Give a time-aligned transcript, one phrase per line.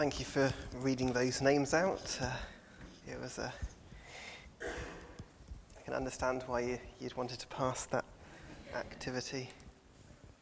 [0.00, 2.18] thank you for reading those names out.
[2.22, 2.30] Uh,
[3.06, 3.52] it was a.
[4.62, 8.06] I can understand why you, would wanted to pass that
[8.74, 9.50] activity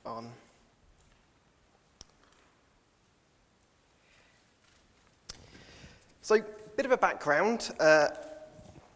[0.07, 0.31] on.
[6.23, 6.39] So,
[6.77, 7.73] bit of a background.
[7.81, 8.11] Uh,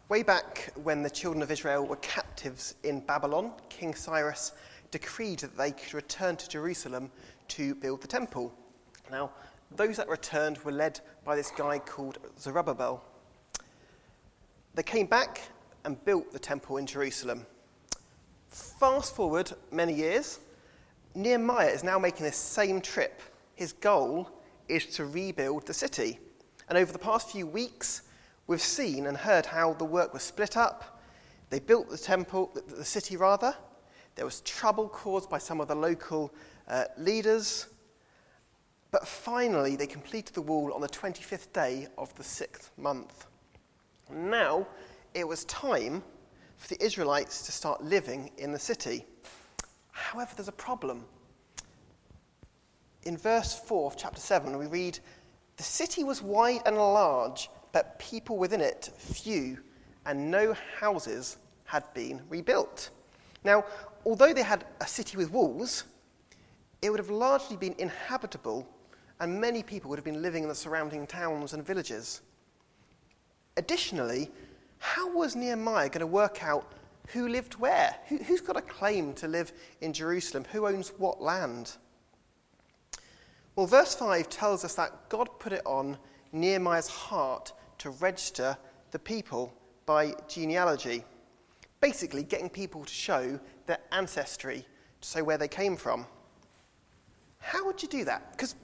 [0.07, 4.53] way back when the children of Israel were captives in Babylon, King Cyrus
[4.91, 7.11] decreed that they could return to Jerusalem
[7.49, 8.53] to build the temple.
[9.11, 9.31] Now,
[9.75, 13.03] those that returned were led by this guy called Zerubbabel.
[14.75, 15.41] They came back
[15.85, 17.45] and built the temple in Jerusalem.
[18.49, 20.39] Fast forward many years,
[21.15, 23.21] Nehemiah is now making this same trip.
[23.55, 24.29] His goal
[24.67, 26.19] is to rebuild the city.
[26.69, 28.03] And over the past few weeks,
[28.47, 31.01] we've seen and heard how the work was split up.
[31.49, 33.55] They built the temple, the city rather.
[34.15, 36.33] There was trouble caused by some of the local
[36.67, 37.67] uh, leaders.
[38.93, 43.25] But finally, they completed the wall on the 25th day of the sixth month.
[44.11, 44.67] Now,
[45.15, 46.03] it was time
[46.57, 49.03] for the Israelites to start living in the city.
[49.91, 51.05] However, there's a problem.
[53.01, 54.99] In verse 4 of chapter 7, we read
[55.57, 59.57] The city was wide and large, but people within it few,
[60.05, 62.91] and no houses had been rebuilt.
[63.43, 63.65] Now,
[64.05, 65.85] although they had a city with walls,
[66.83, 68.67] it would have largely been inhabitable
[69.23, 72.21] and many people would have been living in the surrounding towns and villages.
[73.55, 74.29] Additionally,
[74.79, 76.73] how was Nehemiah going to work out
[77.07, 77.95] who lived where?
[78.09, 80.43] Who, has got a claim to live in Jerusalem?
[80.51, 81.77] Who owns what land?
[83.55, 85.97] Well, verse 5 tells us that God put it on
[86.33, 88.57] Nehemiah's heart to register
[88.91, 89.53] the people
[89.85, 91.05] by genealogy.
[91.79, 94.65] Basically, getting people to show their ancestry,
[94.99, 96.05] to say where they came from.
[97.39, 98.31] How would you do that?
[98.31, 98.55] Because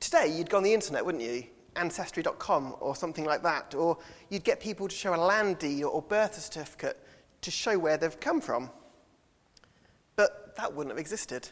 [0.00, 1.44] Today, you'd go on the internet, wouldn't you?
[1.76, 3.74] Ancestry.com or something like that.
[3.74, 3.98] Or
[4.30, 6.98] you'd get people to show a land deed or birth certificate
[7.42, 8.70] to show where they've come from.
[10.16, 11.48] But that wouldn't have existed.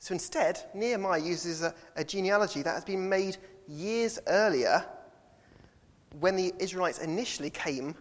[0.00, 3.38] So instead, Nehemiah uses a, a genealogy that has been made
[3.68, 4.84] years earlier
[6.20, 7.94] when the Israelites initially came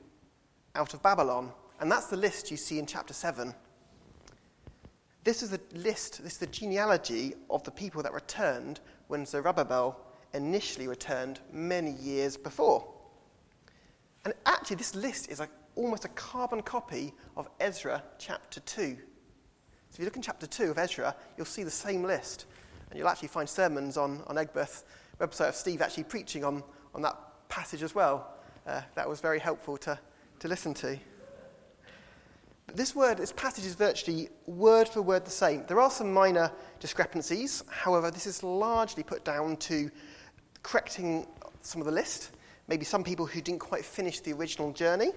[0.75, 1.51] out of Babylon.
[1.79, 3.53] And that's the list you see in chapter 7.
[5.23, 9.99] This is the list, this is the genealogy of the people that returned when Zerubbabel
[10.33, 12.87] initially returned many years before.
[14.25, 15.41] And actually, this list is
[15.75, 18.97] almost a carbon copy of Ezra chapter 2.
[19.89, 22.45] So if you look in chapter 2 of Ezra, you'll see the same list.
[22.89, 24.83] And you'll actually find sermons on, on Egbert,
[25.19, 26.63] website of Steve actually preaching on,
[26.93, 27.17] on that
[27.47, 28.33] passage as well.
[28.65, 29.99] Uh, that was very helpful to,
[30.39, 30.99] to listen to.
[32.71, 35.63] This word, this passage is virtually word for word the same.
[35.67, 37.63] There are some minor discrepancies.
[37.69, 39.91] However, this is largely put down to
[40.63, 41.27] correcting
[41.61, 42.31] some of the list.
[42.67, 45.11] Maybe some people who didn't quite finish the original journey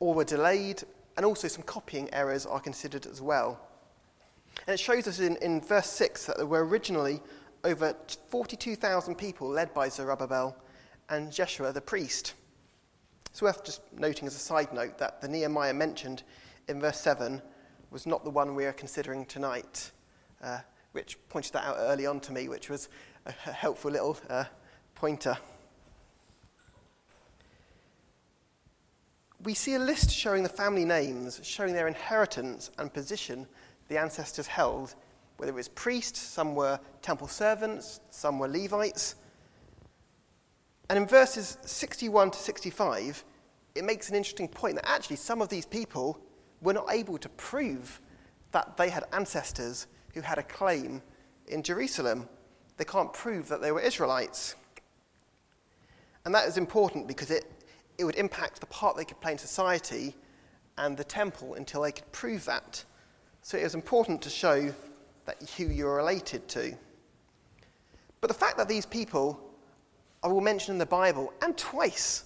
[0.00, 0.82] or were delayed,
[1.16, 3.60] and also some copying errors are considered as well.
[4.66, 7.20] And it shows us in, in verse 6 that there were originally
[7.64, 7.94] over
[8.30, 10.56] 42,000 people led by Zerubbabel
[11.08, 12.34] and Jeshua the priest.
[13.30, 16.22] It's worth just noting as a side note that the Nehemiah mentioned
[16.68, 17.40] in verse 7
[17.90, 19.90] was not the one we are considering tonight.
[20.42, 20.58] Uh,
[20.92, 22.88] Rich pointed that out early on to me, which was
[23.26, 24.44] a, a helpful little uh,
[24.94, 25.36] pointer.
[29.42, 33.46] We see a list showing the family names, showing their inheritance and position
[33.88, 34.94] the ancestors held,
[35.36, 39.14] whether it was priests, some were temple servants, some were Levites.
[40.88, 43.24] And in verses 61 to 65,
[43.74, 46.18] it makes an interesting point that actually some of these people
[46.60, 48.00] were not able to prove
[48.52, 51.02] that they had ancestors who had a claim
[51.46, 52.28] in Jerusalem.
[52.76, 54.56] They can't prove that they were Israelites.
[56.24, 57.44] And that is important because it,
[57.98, 60.14] it would impact the part they could play in society
[60.78, 62.84] and the temple until they could prove that.
[63.42, 64.74] So it was important to show
[65.26, 66.76] that who you're related to.
[68.20, 69.47] But the fact that these people
[70.22, 72.24] are will mention in the Bible and twice,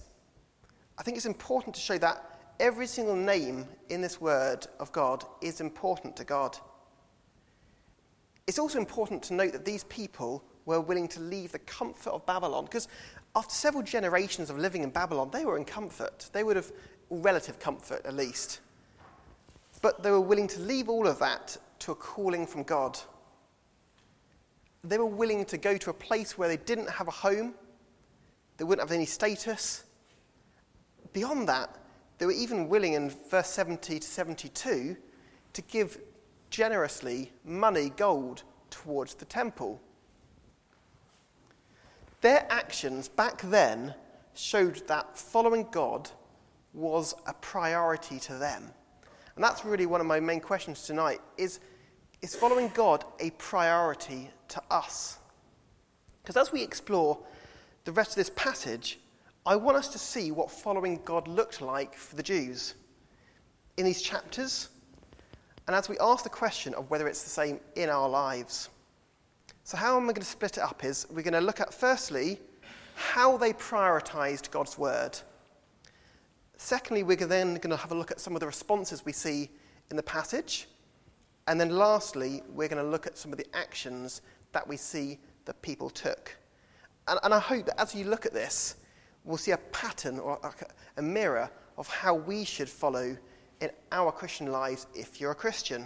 [0.97, 5.25] I think it's important to show that every single name in this word of God
[5.41, 6.57] is important to God.
[8.47, 12.25] It's also important to note that these people were willing to leave the comfort of
[12.25, 12.87] Babylon because
[13.35, 16.29] after several generations of living in Babylon, they were in comfort.
[16.33, 16.71] They would have
[17.09, 18.59] relative comfort at least.
[19.81, 22.97] But they were willing to leave all of that to a calling from God.
[24.83, 27.53] They were willing to go to a place where they didn't have a home,
[28.57, 29.83] they wouldn't have any status.
[31.11, 31.77] Beyond that,
[32.17, 34.95] they were even willing in verse 70 to 72
[35.53, 35.99] to give
[36.49, 39.81] generously money, gold, towards the temple.
[42.21, 43.93] Their actions back then
[44.33, 46.09] showed that following God
[46.73, 48.71] was a priority to them.
[49.35, 51.59] And that's really one of my main questions tonight is,
[52.21, 55.19] is following God a priority to us?
[56.21, 57.19] Because as we explore
[57.85, 58.99] the rest of this passage,
[59.45, 62.75] I want us to see what following God looked like for the Jews
[63.77, 64.69] in these chapters,
[65.67, 68.69] and as we ask the question of whether it's the same in our lives.
[69.63, 70.83] So, how am I going to split it up?
[70.83, 72.39] Is we're going to look at firstly
[72.95, 75.17] how they prioritized God's word.
[76.57, 79.49] Secondly, we're then going to have a look at some of the responses we see
[79.89, 80.67] in the passage.
[81.47, 84.21] And then lastly, we're going to look at some of the actions
[84.53, 86.35] that we see that people took.
[87.07, 88.75] And, and I hope that as you look at this,
[89.23, 90.53] we'll see a pattern or a,
[90.97, 93.17] a mirror of how we should follow
[93.61, 95.85] in our Christian lives if you're a Christian.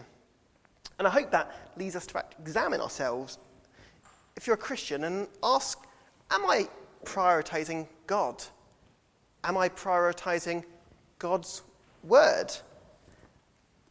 [1.00, 3.38] And I hope that leads us to examine ourselves
[4.36, 5.80] if you're a Christian and ask
[6.30, 6.68] Am I
[7.06, 8.44] prioritizing God?
[9.44, 10.64] Am I prioritizing
[11.20, 11.62] God's
[12.04, 12.48] word?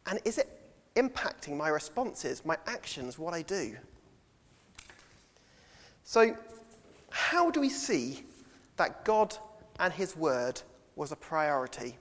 [0.05, 0.47] And is it
[0.95, 3.75] impacting my responses, my actions, what I do?
[6.03, 6.37] So,
[7.17, 8.23] how do we see
[8.75, 9.35] that God
[9.79, 10.61] and his word
[10.95, 11.97] was a priority?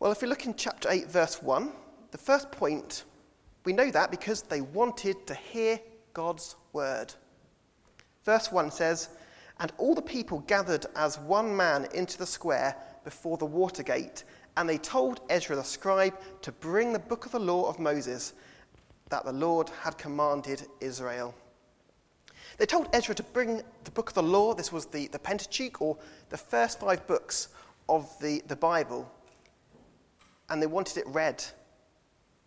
[0.00, 1.70] Well, if we look in chapter 8, verse 1,
[2.12, 3.04] the first point,
[3.66, 5.78] we know that because they wanted to hear
[6.14, 7.12] God's word.
[8.24, 9.10] Verse 1 says,
[9.60, 14.24] And all the people gathered as one man into the square before the water gate,
[14.56, 18.32] and they told Ezra the scribe to bring the book of the law of Moses
[19.10, 21.34] that the Lord had commanded Israel.
[22.58, 25.80] They told Ezra to bring the book of the law, this was the, the Pentateuch,
[25.80, 25.96] or
[26.28, 27.48] the first five books
[27.88, 29.10] of the, the Bible,
[30.48, 31.42] and they wanted it read.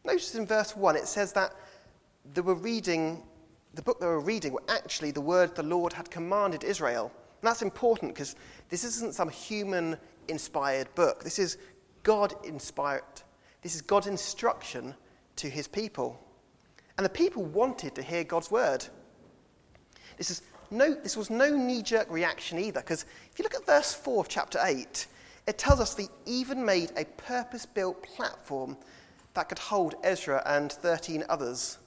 [0.04, 1.54] Notice in verse 1 it says that
[2.34, 3.24] they were reading
[3.76, 7.12] the book they were reading were actually the word the Lord had commanded Israel.
[7.42, 8.36] And that's important because
[8.70, 9.98] this isn't some human
[10.28, 11.24] inspired book.
[11.24, 11.58] This is
[12.04, 13.04] God inspired.
[13.62, 14.96] This is God's instruction
[15.36, 16.20] to his people.
[16.98, 18.86] And the people wanted to hear God's word.
[20.18, 20.42] This, is
[20.72, 24.22] no, this was no knee jerk reaction either, because if you look at verse 4
[24.22, 25.08] of chapter 8,
[25.48, 28.78] it tells us they even made a purpose built platform
[29.34, 31.78] that could hold Ezra and 13 others.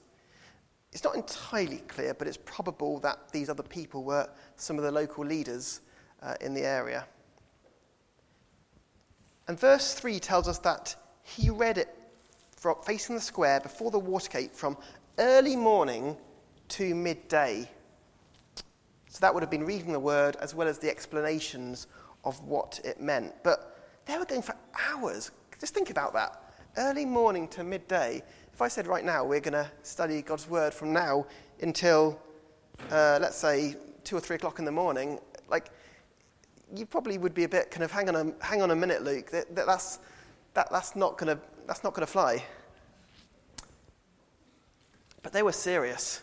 [0.91, 4.91] It's not entirely clear, but it's probable that these other people were some of the
[4.91, 5.81] local leaders
[6.21, 7.05] uh, in the area.
[9.47, 11.89] And verse 3 tells us that he read it
[12.55, 14.77] from, facing the square before the watergate from
[15.17, 16.15] early morning
[16.69, 17.69] to midday.
[19.09, 21.87] So that would have been reading the word as well as the explanations
[22.23, 23.33] of what it meant.
[23.43, 24.55] But they were going for
[24.87, 25.31] hours.
[25.59, 26.41] Just think about that.
[26.77, 28.23] Early morning to midday.
[28.53, 31.25] If I said right now we're going to study God's word from now
[31.61, 32.21] until,
[32.91, 35.19] uh, let's say, two or three o'clock in the morning,
[35.49, 35.69] like
[36.75, 39.03] you probably would be a bit kind of hang on a, hang on a minute,
[39.03, 39.31] Luke.
[39.31, 39.99] That, that, that's,
[40.53, 42.43] that, that's not going to that's not going to fly.
[45.21, 46.21] But they were serious.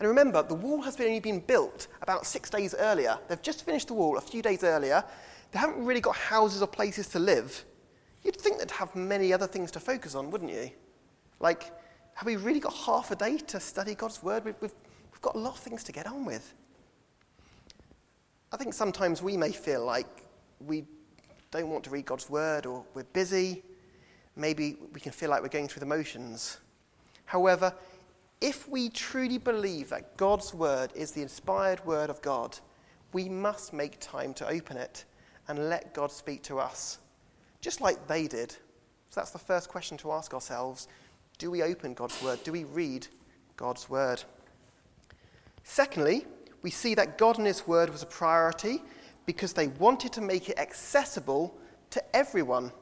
[0.00, 3.18] And remember, the wall has only been built about six days earlier.
[3.28, 5.04] They've just finished the wall a few days earlier.
[5.52, 7.64] They haven't really got houses or places to live.
[8.22, 10.70] You'd think they'd have many other things to focus on, wouldn't you?
[11.38, 11.64] Like,
[12.14, 14.46] have we really got half a day to study God's Word?
[14.46, 14.74] We've, we've,
[15.12, 16.54] we've got a lot of things to get on with.
[18.52, 20.24] I think sometimes we may feel like
[20.66, 20.84] we
[21.50, 23.62] don't want to read God's Word or we're busy.
[24.34, 26.58] Maybe we can feel like we're going through the motions.
[27.26, 27.74] However,
[28.40, 32.58] if we truly believe that God's Word is the inspired Word of God,
[33.12, 35.04] we must make time to open it
[35.48, 36.98] and let God speak to us,
[37.60, 38.52] just like they did.
[39.10, 40.88] So that's the first question to ask ourselves
[41.38, 42.38] do we open God's word?
[42.44, 43.06] Do we read
[43.56, 44.22] God's word?
[45.64, 46.26] Secondly,
[46.60, 48.82] we see that God and his word was a priority
[49.24, 51.56] because they wanted to make it accessible
[51.90, 52.72] to everyone.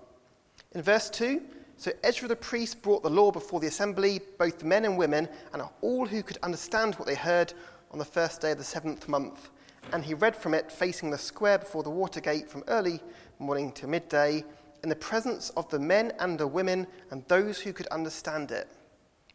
[0.73, 1.41] In verse 2,
[1.79, 5.63] so Ezra the priest brought the law before the assembly, both men and women, and
[5.81, 7.55] all who could understand what they heard
[7.93, 9.51] on the first day of the seventh month.
[9.93, 13.01] And he read from it facing the square before the water gate from early
[13.39, 14.45] morning to midday
[14.83, 18.69] in the presence of the men and the women and those who could understand it.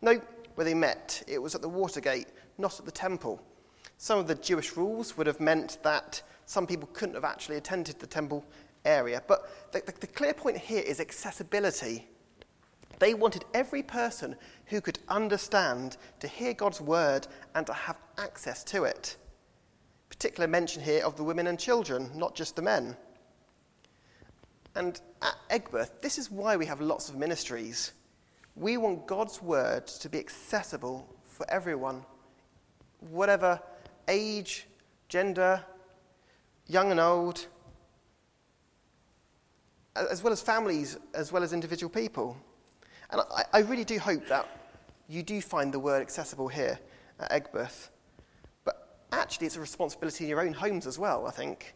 [0.01, 0.23] Note
[0.55, 3.41] where they met, it was at the water gate, not at the temple.
[3.97, 7.99] Some of the Jewish rules would have meant that some people couldn't have actually attended
[7.99, 8.43] the temple
[8.83, 9.23] area.
[9.27, 12.05] But the, the, the clear point here is accessibility.
[12.99, 14.35] They wanted every person
[14.67, 19.17] who could understand to hear God's word and to have access to it.
[20.09, 22.95] Particular mention here of the women and children, not just the men.
[24.75, 27.93] And at Egbert, this is why we have lots of ministries.
[28.55, 32.05] We want God's word to be accessible for everyone,
[32.99, 33.59] whatever
[34.07, 34.67] age,
[35.09, 35.63] gender,
[36.67, 37.47] young and old,
[39.95, 42.37] as well as families, as well as individual people.
[43.13, 44.47] And I, I really do hope that
[45.07, 46.79] you do find the word accessible here
[47.19, 47.89] at Egbert.
[48.65, 51.75] But actually, it's a responsibility in your own homes as well, I think.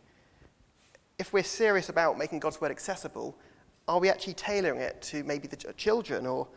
[1.19, 3.37] If we're serious about making God's word accessible,
[3.87, 6.47] are we actually tailoring it to maybe the children or,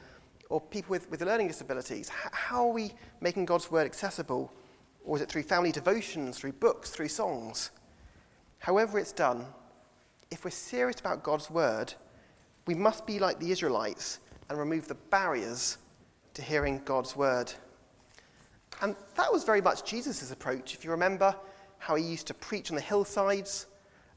[0.48, 2.08] or people with, with learning disabilities?
[2.08, 4.50] How are we making God's word accessible?
[5.04, 7.70] Or is it through family devotions, through books, through songs?
[8.58, 9.44] However, it's done,
[10.30, 11.92] if we're serious about God's word,
[12.66, 14.20] we must be like the Israelites
[14.50, 15.78] and remove the barriers
[16.34, 17.50] to hearing God's word.
[18.82, 20.74] And that was very much Jesus' approach.
[20.74, 21.34] If you remember
[21.78, 23.66] how he used to preach on the hillsides,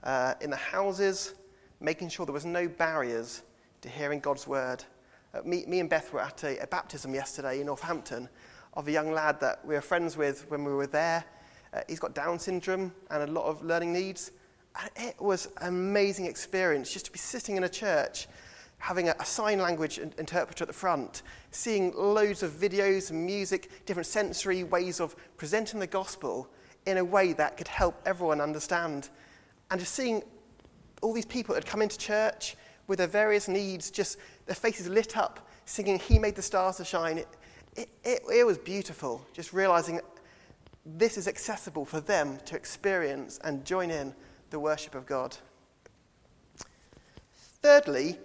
[0.03, 1.33] uh, in the houses,
[1.79, 3.43] making sure there was no barriers
[3.81, 4.83] to hearing God's word.
[5.33, 8.29] Uh, me, me, and Beth were at a, a, baptism yesterday in Northampton
[8.73, 11.23] of a young lad that we were friends with when we were there.
[11.73, 14.31] Uh, he's got Down syndrome and a lot of learning needs.
[14.79, 18.27] And it was an amazing experience just to be sitting in a church,
[18.83, 21.21] having a, a sign language interpreter at the front,
[21.51, 26.49] seeing loads of videos and music, different sensory ways of presenting the gospel
[26.85, 29.07] in a way that could help everyone understand.
[29.71, 30.21] And just seeing
[31.01, 34.89] all these people that had come into church with their various needs, just their faces
[34.89, 37.19] lit up, singing, He made the stars to shine.
[37.19, 37.27] It,
[37.77, 40.01] it, it, it was beautiful, just realizing
[40.85, 44.13] this is accessible for them to experience and join in
[44.49, 45.37] the worship of God.
[47.61, 48.17] Thirdly,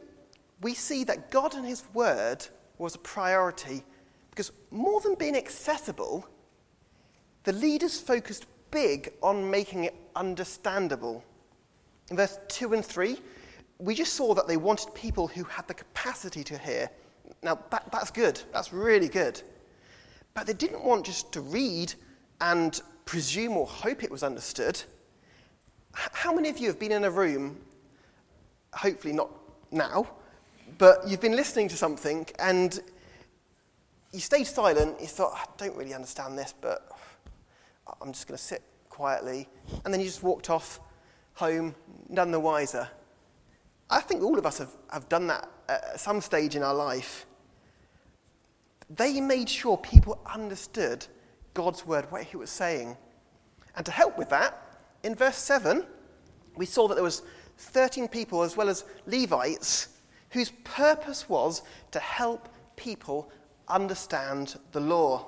[0.60, 2.46] we see that God and His Word
[2.78, 3.82] was a priority
[4.30, 6.26] because more than being accessible,
[7.44, 11.24] the leaders focused big on making it understandable.
[12.10, 13.18] In verse 2 and 3,
[13.78, 16.90] we just saw that they wanted people who had the capacity to hear.
[17.42, 19.42] Now, that, that's good, that's really good.
[20.34, 21.94] But they didn't want just to read
[22.40, 24.80] and presume or hope it was understood.
[25.94, 27.58] How many of you have been in a room,
[28.72, 29.30] hopefully not
[29.70, 30.06] now,
[30.76, 32.80] but you've been listening to something and
[34.12, 36.90] you stayed silent, you thought, I don't really understand this, but
[38.00, 39.48] I'm just going to sit quietly,
[39.84, 40.80] and then you just walked off
[41.34, 41.74] home,
[42.08, 42.88] none the wiser.
[43.90, 47.26] I think all of us have, have done that at some stage in our life.
[48.90, 51.06] They made sure people understood
[51.54, 52.96] God's word, what he was saying.
[53.76, 55.86] And to help with that, in verse 7,
[56.56, 57.22] we saw that there was
[57.58, 59.88] 13 people as well as Levites
[60.30, 63.30] whose purpose was to help people
[63.68, 65.26] understand the law.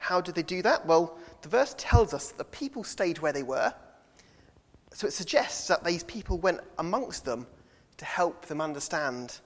[0.00, 0.86] How did they do that?
[0.86, 3.72] Well, the verse tells us that the people stayed where they were.
[4.92, 7.46] So it suggests that these people went amongst them
[7.98, 9.38] to help them understand.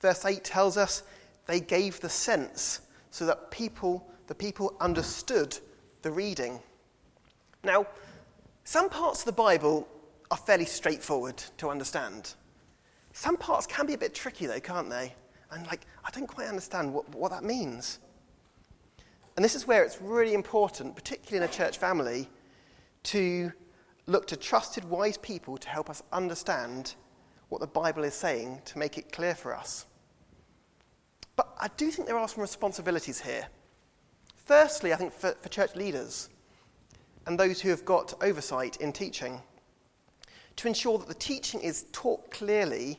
[0.00, 1.02] Verse 8 tells us
[1.46, 5.58] they gave the sense so that people, the people understood
[6.02, 6.60] the reading.
[7.64, 7.86] Now,
[8.64, 9.88] some parts of the Bible
[10.30, 12.34] are fairly straightforward to understand.
[13.12, 15.14] Some parts can be a bit tricky, though, can't they?
[15.50, 17.98] And, like, I don't quite understand what, what that means.
[19.36, 22.28] And this is where it's really important, particularly in a church family,
[23.04, 23.52] to
[24.06, 26.94] look to trusted, wise people to help us understand
[27.48, 29.86] what the Bible is saying to make it clear for us.
[31.36, 33.46] But I do think there are some responsibilities here.
[34.44, 36.28] Firstly, I think for, for church leaders,
[37.26, 39.40] and those who have got oversight in teaching
[40.56, 42.98] to ensure that the teaching is taught clearly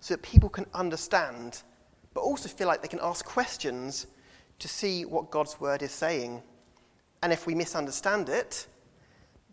[0.00, 1.62] so that people can understand,
[2.14, 4.06] but also feel like they can ask questions
[4.58, 6.42] to see what God's word is saying.
[7.22, 8.66] And if we misunderstand it,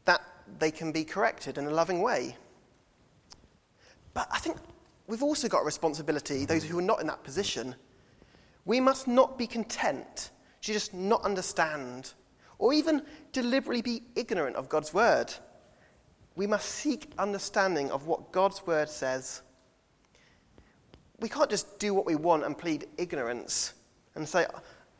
[0.05, 0.21] that
[0.59, 2.35] they can be corrected in a loving way.
[4.13, 4.57] But I think
[5.07, 7.75] we've also got a responsibility, those who are not in that position.
[8.65, 10.31] We must not be content
[10.61, 12.13] to just not understand
[12.59, 15.33] or even deliberately be ignorant of God's word.
[16.37, 19.41] We must seek understanding of what God's word says.
[21.19, 23.73] We can't just do what we want and plead ignorance
[24.13, 24.45] and say,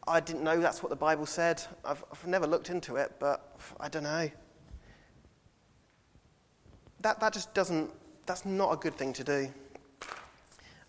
[0.08, 1.62] I didn't know that's what the Bible said.
[1.86, 4.32] I've, I've never looked into it, but I don't know.
[7.02, 7.92] That, that just doesn't,
[8.26, 9.54] that's not a good thing to do.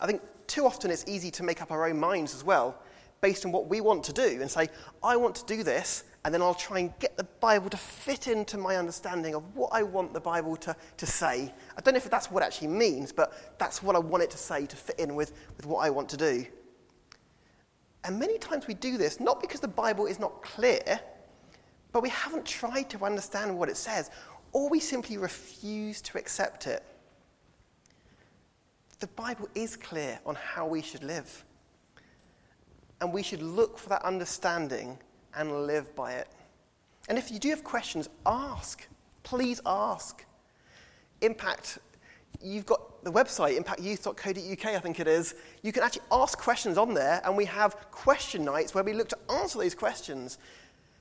[0.00, 2.81] I think too often it's easy to make up our own minds as well,
[3.21, 4.71] based on what we want to do, and say,
[5.02, 8.26] I want to do this, and then I'll try and get the Bible to fit
[8.28, 11.54] into my understanding of what I want the Bible to, to say.
[11.75, 14.30] I don't know if that's what it actually means, but that's what I want it
[14.32, 16.44] to say to fit in with, with what I want to do.
[18.04, 21.00] And many times we do this not because the Bible is not clear,
[21.92, 24.11] but we haven't tried to understand what it says,
[24.52, 26.85] or we simply refuse to accept it.
[29.00, 31.42] The Bible is clear on how we should live.
[33.00, 34.99] And we should look for that understanding
[35.35, 36.28] and live by it.
[37.08, 38.87] And if you do have questions, ask.
[39.23, 40.25] Please ask.
[41.20, 41.78] Impact,
[42.42, 45.35] you've got the website, impactyouth.co.uk, I think it is.
[45.62, 49.08] You can actually ask questions on there, and we have question nights where we look
[49.08, 50.38] to answer those questions.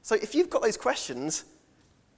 [0.02, 1.46] So if you've got those questions,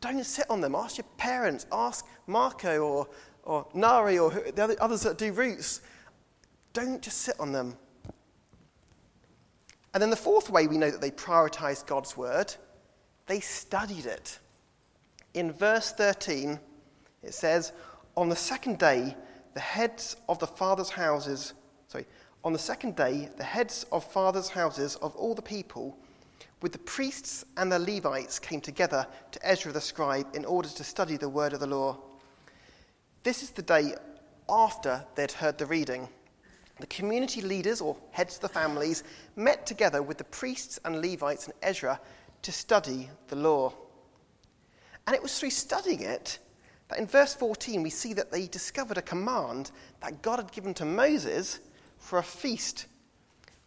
[0.02, 0.76] don't sit on them.
[0.76, 3.08] Ask your parents, ask Marco or,
[3.44, 5.82] or Nari or the others that do roots.
[6.74, 7.76] Don't just sit on them.
[9.94, 12.54] And then the fourth way we know that they prioritized God's word,
[13.28, 14.40] they studied it.
[15.34, 16.60] In verse 13,
[17.24, 17.72] it says,
[18.16, 19.16] On the second day,
[19.54, 21.54] the heads of the fathers' houses,
[21.88, 22.06] sorry,
[22.44, 25.98] on the second day, the heads of fathers' houses of all the people,
[26.62, 30.84] with the priests and the Levites, came together to Ezra the scribe in order to
[30.84, 31.98] study the word of the law.
[33.24, 33.96] This is the day
[34.48, 36.10] after they'd heard the reading.
[36.80, 39.04] The community leaders, or heads of the families,
[39.36, 42.00] met together with the priests and Levites and Ezra
[42.42, 43.74] to study the law.
[45.06, 46.40] And it was through studying it
[46.88, 49.72] that in verse 14 we see that they discovered a command
[50.02, 51.60] that God had given to Moses
[51.98, 52.86] for a feast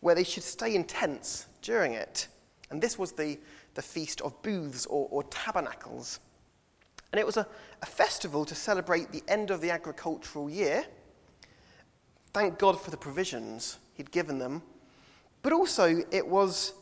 [0.00, 2.28] where they should stay in tents during it.
[2.70, 3.38] And this was the,
[3.74, 6.20] the Feast of Booths or, or Tabernacles.
[7.12, 7.46] And it was a,
[7.82, 10.84] a festival to celebrate the end of the agricultural year
[12.32, 14.62] thank God for the provisions He'd given them.
[15.42, 16.72] But also, it was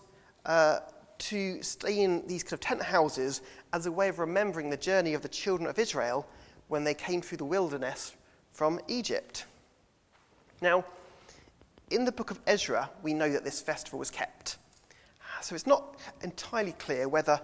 [0.47, 0.80] uh,
[1.19, 3.42] to stay in these kind of tent houses
[3.73, 6.26] as a way of remembering the journey of the children of Israel
[6.69, 8.14] when they came through the wilderness
[8.52, 9.45] from Egypt.
[10.61, 10.85] Now,
[11.90, 14.59] in the book of Ezra, we know that this festival was kept.
[15.42, 17.40] So it's not entirely clear whether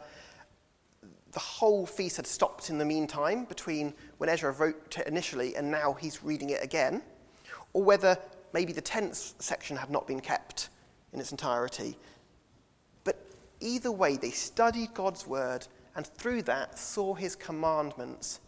[1.32, 5.70] the whole feast had stopped in the meantime between when Ezra wrote it initially and
[5.70, 7.02] now he's reading it again
[7.72, 8.18] or whether
[8.52, 10.68] maybe the tenth section had not been kept
[11.12, 11.96] in its entirety.
[13.04, 13.16] But
[13.60, 18.40] either way, they studied God's word and through that saw his commandments.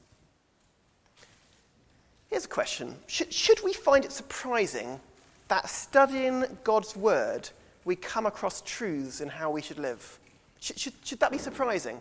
[2.28, 5.00] Here's a question should, should we find it surprising
[5.48, 7.48] that studying God's word,
[7.86, 10.18] we come across truths in how we should live?
[10.60, 12.00] Should, should, should that be surprising?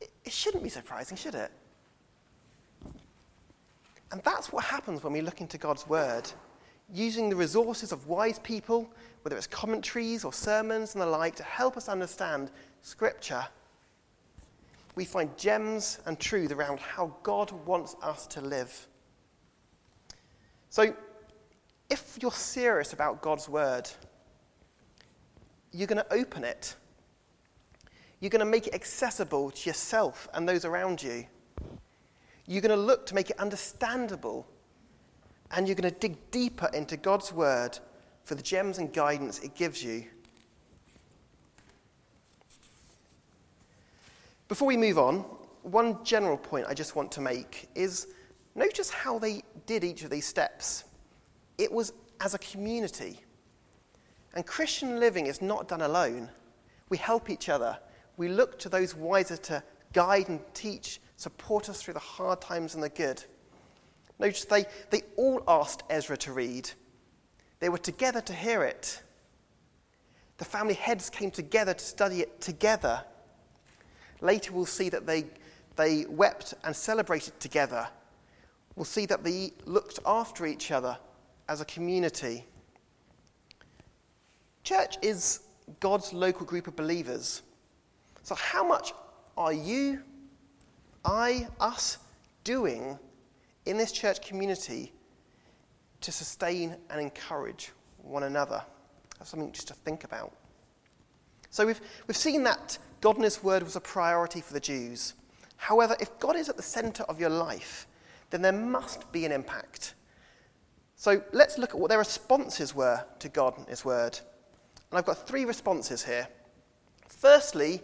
[0.00, 1.50] It, it shouldn't be surprising, should it?
[4.12, 6.30] And that's what happens when we look into God's Word,
[6.92, 8.88] using the resources of wise people,
[9.22, 12.50] whether it's commentaries or sermons and the like, to help us understand
[12.82, 13.44] Scripture.
[14.94, 18.86] We find gems and truth around how God wants us to live.
[20.70, 20.94] So,
[21.90, 23.88] if you're serious about God's Word,
[25.72, 26.74] you're going to open it.
[28.20, 31.26] You're going to make it accessible to yourself and those around you.
[32.46, 34.46] You're going to look to make it understandable.
[35.50, 37.78] And you're going to dig deeper into God's word
[38.24, 40.04] for the gems and guidance it gives you.
[44.48, 45.24] Before we move on,
[45.62, 48.08] one general point I just want to make is
[48.54, 50.84] notice how they did each of these steps.
[51.58, 53.20] It was as a community.
[54.34, 56.28] And Christian living is not done alone.
[56.88, 57.78] We help each other.
[58.16, 62.74] We look to those wiser to guide and teach support us through the hard times
[62.74, 63.22] and the good.
[64.18, 66.70] Notice they, they all asked Ezra to read.
[67.60, 69.02] They were together to hear it.
[70.38, 73.02] The family heads came together to study it together.
[74.20, 75.24] Later, we'll see that they,
[75.76, 77.88] they wept and celebrated together.
[78.74, 80.98] We'll see that they looked after each other
[81.48, 82.44] as a community.
[84.64, 85.40] Church is
[85.80, 87.42] God's local group of believers.
[88.22, 88.92] So, how much
[89.36, 90.02] are you
[91.06, 91.98] I, us,
[92.42, 92.98] doing
[93.64, 94.92] in this church community
[96.00, 97.70] to sustain and encourage
[98.02, 98.62] one another?
[99.18, 100.32] That's something just to think about.
[101.50, 105.14] So we've, we've seen that God and His Word was a priority for the Jews.
[105.56, 107.86] However, if God is at the center of your life,
[108.30, 109.94] then there must be an impact.
[110.96, 114.18] So let's look at what their responses were to God and His Word.
[114.90, 116.26] And I've got three responses here.
[117.08, 117.80] Firstly,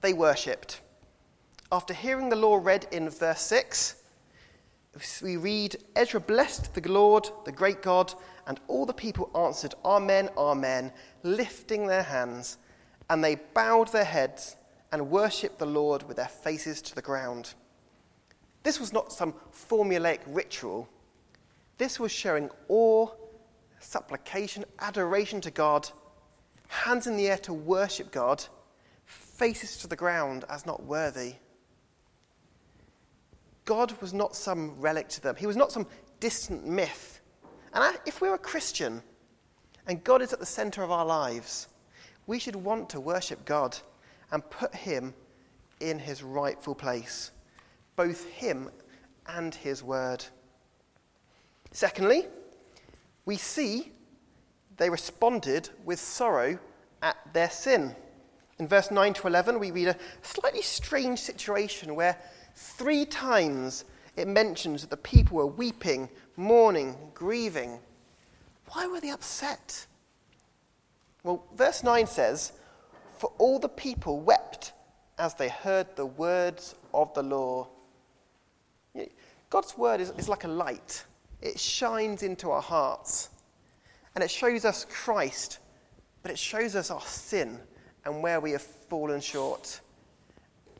[0.00, 0.80] they worshipped.
[1.74, 3.96] After hearing the law read in verse 6,
[5.20, 8.14] we read Ezra blessed the Lord, the great God,
[8.46, 10.92] and all the people answered, Amen, Amen,
[11.24, 12.58] lifting their hands.
[13.10, 14.54] And they bowed their heads
[14.92, 17.54] and worshipped the Lord with their faces to the ground.
[18.62, 20.88] This was not some formulaic ritual.
[21.76, 23.08] This was showing awe,
[23.80, 25.90] supplication, adoration to God,
[26.68, 28.44] hands in the air to worship God,
[29.06, 31.34] faces to the ground as not worthy.
[33.64, 35.86] God was not some relic to them, He was not some
[36.20, 37.20] distant myth.
[37.72, 39.02] And if we're a Christian
[39.86, 41.68] and God is at the center of our lives,
[42.26, 43.76] we should want to worship God
[44.30, 45.12] and put Him
[45.80, 47.30] in his rightful place,
[47.96, 48.70] both him
[49.26, 50.24] and his word.
[51.72, 52.26] Secondly,
[53.24, 53.92] we see
[54.76, 56.58] they responded with sorrow
[57.02, 57.94] at their sin.
[58.58, 62.16] In verse 9 to 11, we read a slightly strange situation where
[62.54, 63.84] three times
[64.16, 67.80] it mentions that the people were weeping, mourning, grieving.
[68.68, 69.86] Why were they upset?
[71.22, 72.52] Well, verse 9 says,
[73.18, 74.72] For all the people wept
[75.18, 77.68] as they heard the words of the law.
[79.50, 81.04] God's word is, is like a light,
[81.40, 83.30] it shines into our hearts.
[84.14, 85.58] And it shows us Christ,
[86.22, 87.58] but it shows us our sin
[88.04, 89.80] and where we have fallen short.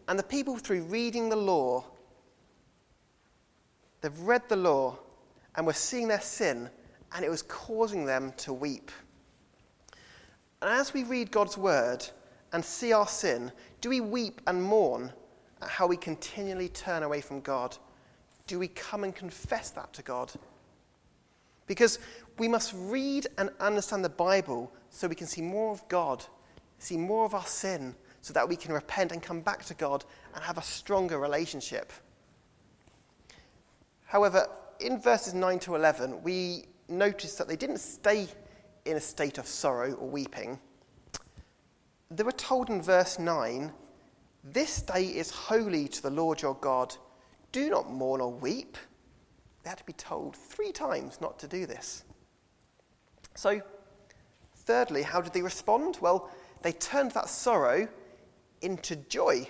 [0.09, 1.85] And the people, through reading the law,
[4.01, 4.99] they've read the law
[5.57, 6.69] and were seeing their sin,
[7.15, 8.91] and it was causing them to weep.
[10.61, 12.07] And as we read God's word
[12.53, 15.13] and see our sin, do we weep and mourn
[15.63, 17.77] at how we continually turn away from God?
[18.47, 20.33] Do we come and confess that to God?
[21.67, 21.99] Because
[22.39, 26.25] we must read and understand the Bible so we can see more of God,
[26.79, 30.03] see more of our sin, so that we can repent and come back to God
[30.35, 31.93] and have a stronger relationship.
[34.07, 34.49] However,
[34.81, 38.27] in verses 9 to 11, we notice that they didn't stay
[38.87, 40.59] in a state of sorrow or weeping.
[42.11, 43.71] They were told in verse 9,
[44.43, 46.97] This day is holy to the Lord your God.
[47.53, 48.79] Do not mourn or weep.
[49.65, 52.05] They had to be told three times not to do this.
[53.35, 53.61] So,
[54.57, 55.99] thirdly, how did they respond?
[56.01, 56.31] Well,
[56.63, 57.87] they turned that sorrow
[58.63, 59.49] into joy.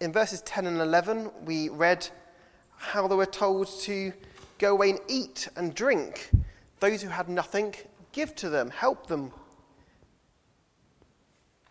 [0.00, 2.08] In verses 10 and 11, we read
[2.76, 4.12] how they were told to
[4.58, 6.30] go away and eat and drink.
[6.80, 7.74] Those who had nothing,
[8.12, 9.32] give to them, help them.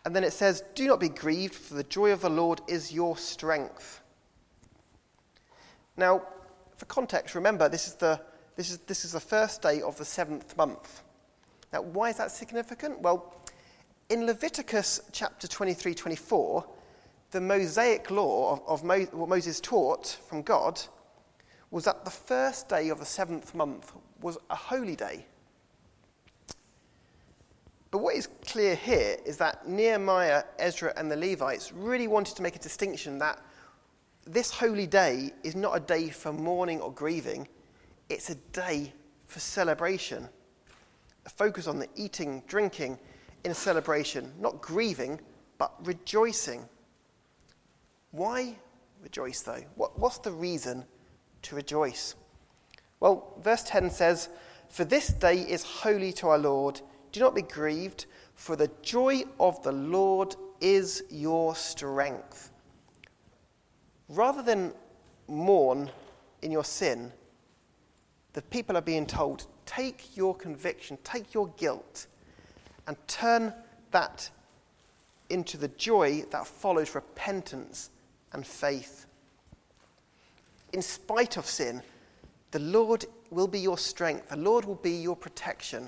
[0.04, 2.92] And then it says, Do not be grieved, for the joy of the Lord is
[2.92, 4.00] your strength.
[5.96, 6.22] Now,
[6.76, 8.20] for context, remember this is the,
[8.56, 11.02] this is, this is the first day of the seventh month.
[11.72, 13.00] Now, why is that significant?
[13.00, 13.34] Well,
[14.08, 16.64] in Leviticus chapter 23 24,
[17.30, 20.80] the Mosaic law of, of Mo, what Moses taught from God
[21.70, 23.92] was that the first day of the seventh month
[24.22, 25.26] was a holy day.
[27.90, 32.42] But what is clear here is that Nehemiah, Ezra, and the Levites really wanted to
[32.42, 33.42] make a distinction that
[34.26, 37.46] this holy day is not a day for mourning or grieving,
[38.08, 38.92] it's a day
[39.26, 40.28] for celebration.
[41.26, 42.98] A focus on the eating, drinking
[43.44, 45.20] in celebration, not grieving,
[45.58, 46.68] but rejoicing.
[48.10, 48.56] Why
[49.02, 49.62] rejoice, though?
[49.74, 50.84] What, what's the reason
[51.42, 52.14] to rejoice?
[53.00, 54.28] Well, verse 10 says,
[54.68, 56.80] For this day is holy to our Lord.
[57.12, 62.50] Do not be grieved, for the joy of the Lord is your strength.
[64.08, 64.72] Rather than
[65.28, 65.90] mourn
[66.42, 67.12] in your sin,
[68.32, 72.06] the people are being told take your conviction, take your guilt,
[72.88, 73.52] and turn
[73.90, 74.28] that
[75.30, 77.90] into the joy that follows repentance
[78.32, 79.06] and faith.
[80.72, 81.82] In spite of sin,
[82.50, 85.86] the Lord will be your strength, the Lord will be your protection.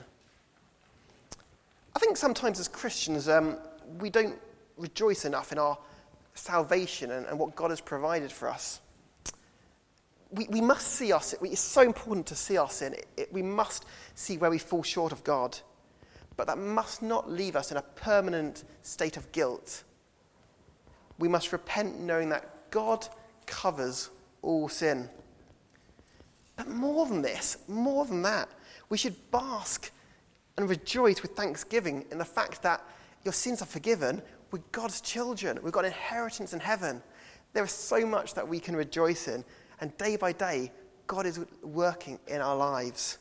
[1.96, 3.56] I think sometimes as Christians, um,
[3.98, 4.38] we don't
[4.76, 5.78] rejoice enough in our
[6.34, 8.80] salvation and, and what God has provided for us.
[10.30, 11.40] We, we must see our sin.
[11.42, 12.92] It's so important to see our sin.
[12.92, 15.58] It, it, we must see where we fall short of God.
[16.36, 19.84] But that must not leave us in a permanent state of guilt.
[21.18, 23.06] We must repent knowing that God
[23.46, 24.10] covers
[24.42, 25.08] all sin.
[26.56, 28.48] But more than this, more than that,
[28.88, 29.90] we should bask
[30.56, 32.82] and rejoice with thanksgiving in the fact that
[33.24, 35.58] your sins are forgiven we're God's children.
[35.62, 37.02] We've got inheritance in heaven.
[37.52, 39.44] There is so much that we can rejoice in.
[39.80, 40.72] And day by day,
[41.06, 43.18] God is working in our lives.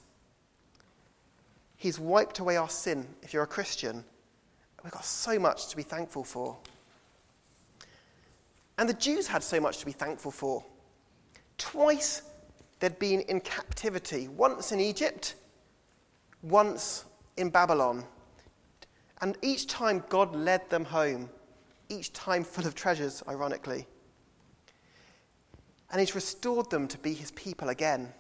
[1.80, 4.04] He's wiped away our sin if you're a Christian.
[4.84, 6.58] We've got so much to be thankful for.
[8.78, 10.62] And the Jews had so much to be thankful for.
[11.58, 12.22] Twice
[12.82, 15.36] they'd been in captivity once in Egypt,
[16.42, 17.06] once
[17.38, 18.04] in Babylon.
[19.22, 21.30] And each time God led them home,
[21.88, 23.88] each time full of treasures, ironically.
[25.92, 28.12] And He's restored them to be His people again.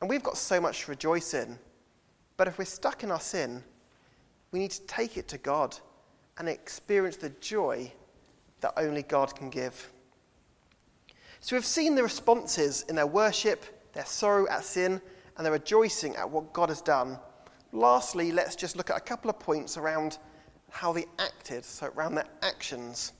[0.00, 1.56] And we've got so much to rejoice in.
[2.40, 3.62] But if we're stuck in our sin,
[4.50, 5.76] we need to take it to God
[6.38, 7.92] and experience the joy
[8.62, 9.92] that only God can give.
[11.40, 15.02] So we've seen the responses in their worship, their sorrow at sin,
[15.36, 17.18] and their rejoicing at what God has done.
[17.72, 20.16] Lastly, let's just look at a couple of points around
[20.70, 23.12] how they acted, so around their actions.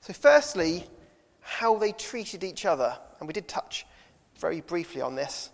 [0.00, 0.86] So, firstly,
[1.40, 2.96] how they treated each other.
[3.18, 3.84] And we did touch
[4.38, 5.50] very briefly on this.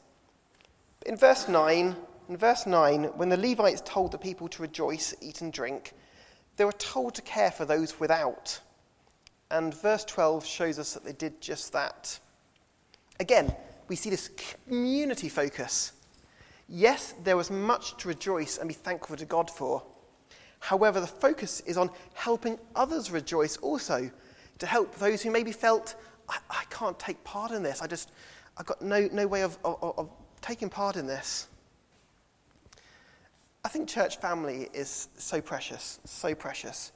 [1.07, 1.97] In verse 9,
[2.29, 5.95] in verse 9, when the Levites told the people to rejoice, eat, and drink,
[6.57, 8.61] they were told to care for those without.
[9.51, 12.19] And verse 12 shows us that they did just that.
[13.19, 13.55] Again,
[13.89, 14.31] we see this
[14.67, 15.93] community focus.
[16.69, 19.83] Yes, there was much to rejoice and be thankful to God for.
[20.61, 24.11] However, the focus is on helping others rejoice also,
[24.59, 25.95] to help those who maybe felt,
[26.29, 27.81] I, I can't take part in this.
[27.81, 28.11] I just,
[28.59, 30.11] I've got no, no way of, of, of
[30.43, 31.49] taking part in this.
[33.65, 36.93] I think church family is so precious, so precious.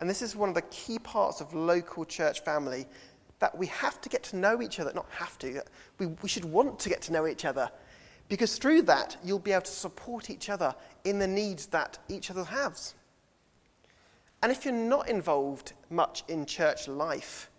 [0.00, 2.86] And this is one of the key parts of local church family
[3.38, 5.62] that we have to get to know each other, not have to,
[5.98, 7.70] we, we should want to get to know each other.
[8.28, 12.30] Because through that, you'll be able to support each other in the needs that each
[12.30, 12.94] other has.
[14.42, 17.50] And if you're not involved much in church life,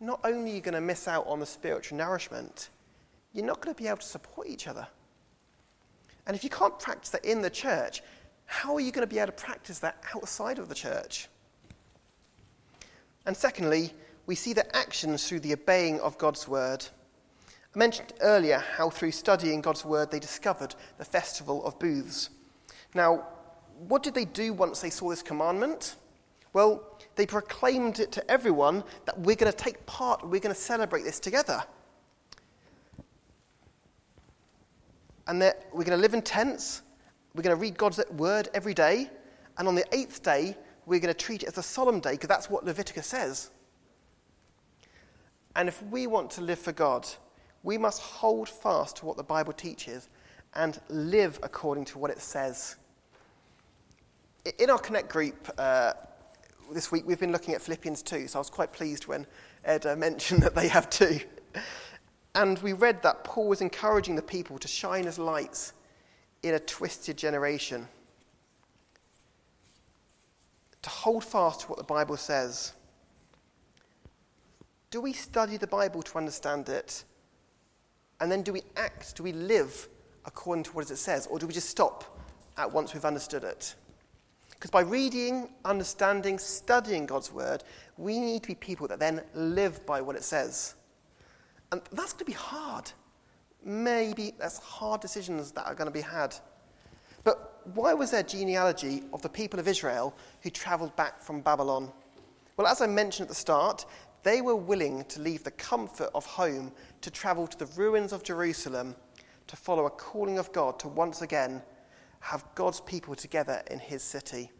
[0.00, 2.70] not only are you going to miss out on the spiritual nourishment,
[3.32, 4.86] you're not going to be able to support each other.
[6.26, 8.02] And if you can't practice that in the church,
[8.44, 11.28] how are you going to be able to practice that outside of the church?
[13.26, 13.92] And secondly,
[14.26, 16.84] we see the actions through the obeying of God's word.
[17.74, 22.30] I mentioned earlier how through studying God's word they discovered the festival of booths.
[22.94, 23.26] Now,
[23.88, 25.96] what did they do once they saw this commandment?
[26.52, 30.60] Well, they proclaimed it to everyone that we're going to take part, we're going to
[30.60, 31.62] celebrate this together.
[35.26, 36.82] And that we're going to live in tents,
[37.34, 39.10] we're going to read God's word every day,
[39.58, 40.56] and on the eighth day,
[40.86, 43.50] we're going to treat it as a solemn day because that's what Leviticus says.
[45.54, 47.06] And if we want to live for God,
[47.62, 50.08] we must hold fast to what the Bible teaches
[50.54, 52.76] and live according to what it says.
[54.58, 55.92] In our Connect group uh,
[56.72, 59.26] this week, we've been looking at Philippians 2, so I was quite pleased when
[59.64, 61.20] Ed uh, mentioned that they have two.
[62.34, 65.74] And we read that Paul was encouraging the people to shine as lights
[66.42, 67.86] in a twisted generation,
[70.80, 72.72] to hold fast to what the Bible says.
[74.90, 77.04] Do we study the Bible to understand it?
[78.20, 79.88] And then do we act, do we live
[80.24, 81.26] according to what it says?
[81.26, 82.18] Or do we just stop
[82.56, 83.74] at once we've understood it?
[84.50, 87.64] Because by reading, understanding, studying God's word,
[87.96, 90.74] we need to be people that then live by what it says.
[91.72, 92.92] And that's going to be hard.
[93.64, 96.36] Maybe that's hard decisions that are going to be had.
[97.24, 101.90] But why was there genealogy of the people of Israel who traveled back from Babylon?
[102.56, 103.86] Well, as I mentioned at the start,
[104.22, 108.22] they were willing to leave the comfort of home to travel to the ruins of
[108.22, 108.94] Jerusalem
[109.46, 111.62] to follow a calling of God to once again
[112.20, 114.50] have God's people together in his city.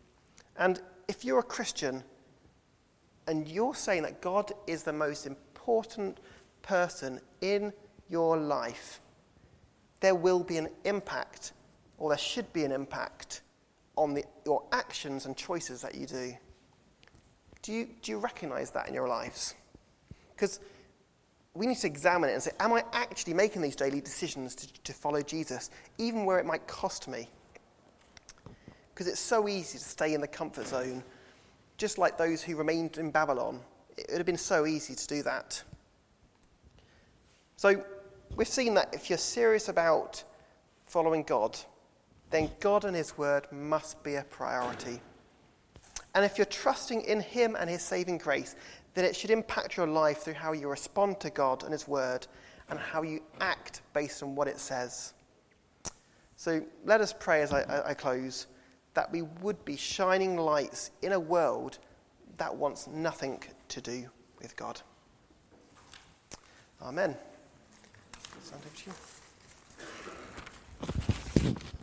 [0.57, 2.03] And if you're a Christian
[3.29, 6.19] and you're saying that God is the most important
[6.63, 7.73] person in
[8.09, 9.01] your life,
[10.01, 11.53] there will be an impact,
[11.99, 13.43] or there should be an impact,
[13.97, 16.35] on the, your actions and choices that you do.
[17.63, 19.55] Do you, do you recognize that in your lives?
[20.35, 20.61] Because
[21.55, 24.73] we need to examine it and say, am I actually making these daily decisions to,
[24.85, 27.29] to follow Jesus, even where it might cost me?
[28.93, 31.03] Because it's so easy to stay in the comfort zone,
[31.77, 33.61] just like those who remained in Babylon.
[33.97, 35.63] It would have been so easy to do that.
[37.63, 37.81] So
[38.35, 40.25] we've seen that if you're serious about
[40.87, 41.57] following God,
[42.29, 45.01] then God and His Word must be a priority.
[46.17, 48.57] And if you're trusting in Him and His saving grace,
[48.95, 52.27] then it should impact your life through how you respond to God and His Word
[52.69, 55.15] and how you act based on what it says.
[56.35, 58.49] So let us pray as I, I close
[58.95, 61.79] that we would be shining lights in a world
[62.39, 64.81] that wants nothing to do with God.
[66.83, 67.17] Amen.
[68.43, 68.91] Stand over to
[71.45, 71.82] you.